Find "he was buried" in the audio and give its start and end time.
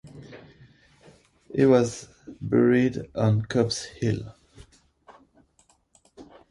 1.53-3.07